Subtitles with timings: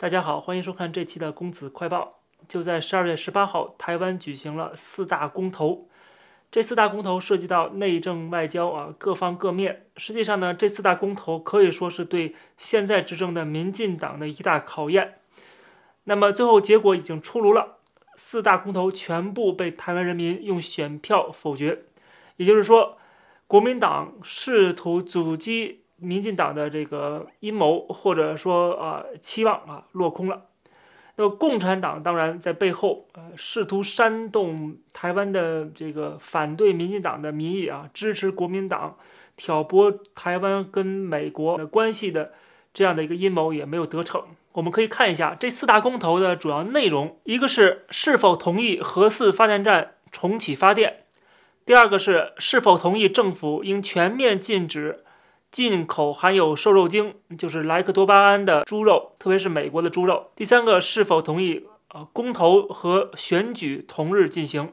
[0.00, 2.20] 大家好，欢迎收看这期的公子快报。
[2.48, 5.90] 就在十二月十八号，台湾举行了四大公投。
[6.50, 9.84] 这四大公投涉及到内政外交啊，各方各面。
[9.98, 15.16] 实际上呢，这四大公投可以说是对现在执政的民进党的一大考验。
[16.04, 17.76] 那么最后结果已经出炉了，
[18.16, 21.82] 四大公投全部被台湾人民用选票否决。
[22.38, 22.96] 也就是说，
[23.46, 25.79] 国民党试图阻击。
[26.00, 30.46] 民进党的这个阴谋或者说啊期望啊落空了，
[31.16, 38.96] 那么共产党当然在背后呃试图煽动台湾的这个反对民进党的民意啊，支持国民党，
[39.36, 42.32] 挑拨台湾跟美国的关系的
[42.72, 44.24] 这样的一个阴谋也没有得逞。
[44.52, 51.04] 我们可以看一下这四大公投的主要内容，一个是是否同意核四发电站重启发电，
[51.64, 55.04] 第二个是是否同意政府应全面禁止。
[55.50, 60.28] 进口含有瘦肉精，就是莱克多巴胺的猪肉，特别是美国的猪肉。
[60.36, 64.72] 第三个，是否同意呃公投和选举同日进行？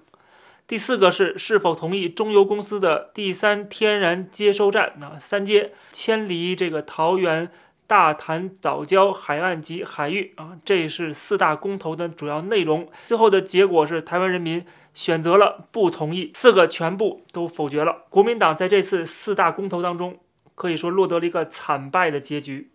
[0.67, 7.49] 第四个是是否同意中油公司的第三天然接收站啊三接迁离这个桃园
[7.87, 10.57] 大潭早礁海岸及海域啊？
[10.63, 12.87] 这是四大公投的主要内容。
[13.05, 14.63] 最后的结果是台湾人民
[14.93, 18.03] 选择了不同意，四个全部都否决了。
[18.09, 20.19] 国民党在这次四大公投当中。
[20.57, 22.71] 可以说落得了一个惨败的结局。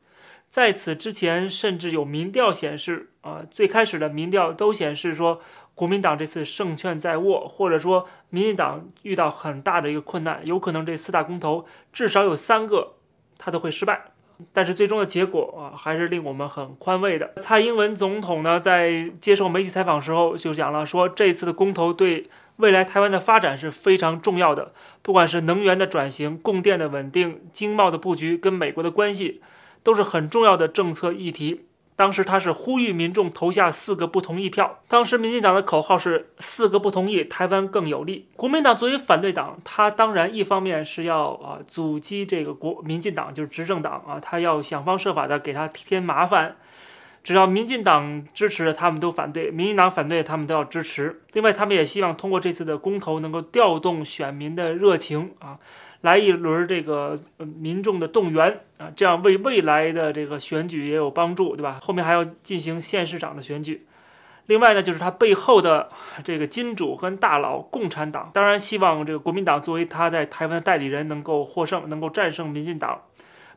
[0.49, 5.41] 在此之前，甚至有民调显示，啊，最开始的民调都显示说，
[5.75, 12.95] 国民党这次胜券在握，或者说民进党遇到很大的一个困难，有可能这四大公投至少有三个
[13.37, 14.13] 他都会失败。
[14.53, 17.33] 但是最终的结果啊，还是令我们很宽慰的。
[17.41, 22.29] 蔡英文总统呢，在接受媒体采访时候就讲了，说这次的公投对。
[22.56, 24.72] 未来台湾的发展是非常重要的，
[25.03, 29.41] 不管是能源的转型、供电的稳定、经贸的布局，跟美国的关系，
[29.83, 31.62] 都是很重要的政策议题。
[31.95, 34.80] 当时他是呼吁民众投下四个不同意票。
[34.89, 38.28] 当时民进党的口号是“四个不同意，台湾更有利”。
[38.34, 46.57] 国民党作为反对党，他当然一方面是要啊阻击这个国民进党，就是执政党啊，他要想方设法的给他添麻烦。
[47.23, 51.23] 只要民进党支持，他们都反对；民进党反对，他们都要支持。
[51.35, 55.57] 另外，他们也希望通过这次的公投，能够调动选民的热情啊，
[56.01, 61.79] 来一轮这个民众的动员啊，这样为未来的这个选举也有帮助，对吧？
[61.81, 63.87] 后面还要进行县市长的选举。
[64.47, 65.91] 另外呢，就是他背后的
[66.25, 73.03] 这个金主跟大佬共产党，当然希望这个国民党作为他在台湾的代理人能够获胜，能够战胜民进党，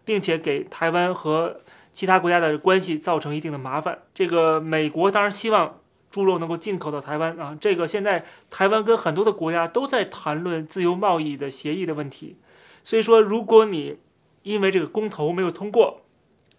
[0.06, 1.62] 并且给台湾和。
[1.96, 4.00] 其他国家的关系造成一定的麻烦。
[4.14, 5.80] 这个美国当然希望
[6.12, 7.58] 猪肉能够进口到台湾啊。
[7.60, 12.38] 这个现在台湾跟很多的国家都在谈论自由贸易的协议的问题。
[12.84, 13.98] 所以说，如果你
[14.44, 16.02] 因为这个公投没有通过，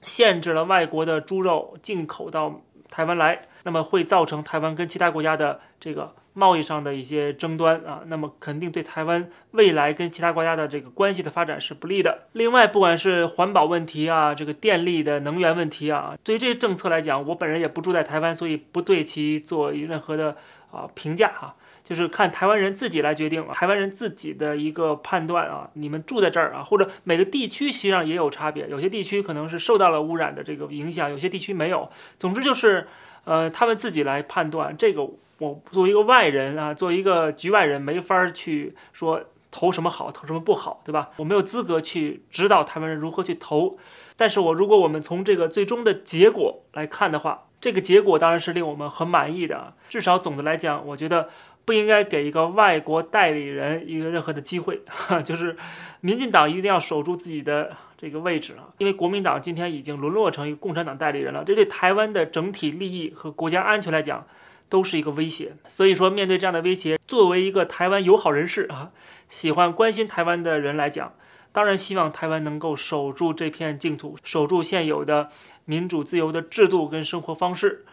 [0.00, 6.14] 限制了外国的猪肉进口到台湾来，那么会造成台湾跟其他国家的这个。
[6.38, 12.28] 贸易上的一些争端啊，那么肯定对台湾未来跟其他国家的这个关系的发展是不利的。
[12.32, 20.36] 另外，不管是环保问题啊，这个电力的能源问题啊，对于这些政策来讲，我本人也不住在台湾，所以不对其做任何的
[20.70, 25.70] 啊评价哈，就是看台湾人自己来决定，台湾人自己的一个判断啊。
[25.72, 31.88] 你们住在这儿啊，或者每个地区实际上也有差别，有些地区可能是受到了污染的这个影响，有些地区没有。
[32.18, 32.86] 总之就是，
[33.24, 35.08] 呃，他们自己来判断这个。
[35.38, 41.10] 我作为一个外人啊，作为一个局外人，没法去说投什么好，投什么不好，对吧？
[41.16, 43.78] 我没有资格去指导台湾人如何去投。
[44.16, 49.74] 但是我如果我们从这个最终的结果来看的话，这个结果当然是令我们很满意的。
[49.90, 51.28] 至少总的来讲，我觉得
[51.66, 54.82] 不应该给一个外国代理人一个任何的机会。
[55.22, 55.54] 就是
[56.00, 64.26] 民进党一定要守住自己的这个位置啊，因为国民党今天已经沦落成一个共产党代理人了，这对台湾的整体利益和国家安全来讲。
[64.68, 68.90] 都是一个威胁，所以说面对这样的威胁，作为一个台湾友好人士啊，
[69.28, 71.14] 喜欢关心台湾的人来讲，
[71.52, 75.30] 当然希望台湾能够守住这片净土，守住现有的
[75.64, 77.84] 民主自由的制度跟生活方式，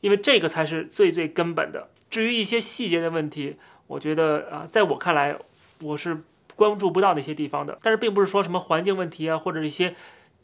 [0.00, 1.88] 因为这个才是最最根本的。
[2.08, 3.56] 至于一些细节的问题，
[3.88, 5.36] 我觉得啊，在我看来，
[5.82, 6.22] 我是
[6.54, 7.78] 关注不到那些地方的。
[7.82, 9.94] 但是并不是说什么环境问题啊，或者一些。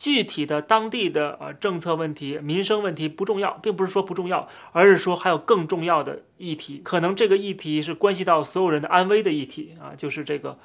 [0.02, 6.80] 具体的当地的呃政策问题、民生问题不重要，并不是说不重要，而是说还有更重要的议题。
[6.82, 10.58] 可能这个议题是关系到所有人的安危的议题啊，就是这个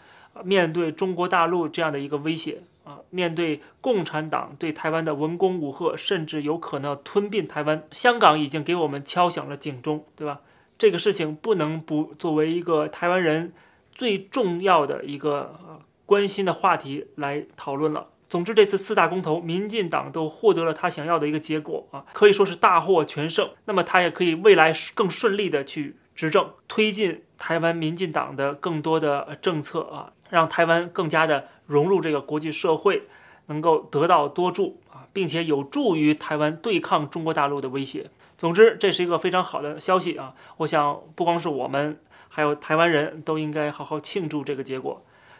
[0.43, 7.83] 面对中国大陆这样的一个威胁啊，面对共产党对台湾的文攻武赫，甚至有可能吞并台湾。
[7.91, 10.39] 香港已经给我们敲响了警钟，对吧？
[10.79, 13.53] 这个事情不能不作为一个台湾人
[13.93, 18.07] 最重要的一个关心的话题来讨论了。
[18.29, 23.49] 总之，这次四大公投，民进党都获得了他想要的一个结果啊，可以说是大获全胜。
[23.65, 33.03] 那么他也可以未来更顺利的去执政，推进台湾民进党的更多的政策啊，让台湾更加的融入这个国际社会，
[33.45, 38.09] 能够得到多助啊，并且有助于台湾对抗中国大陆的威胁。
[38.37, 40.35] 总之，这是一个非常好的消息啊！
[40.57, 41.99] 我想，不光是我们，
[42.29, 45.03] 还有台湾人都应该好好庆祝这个结果。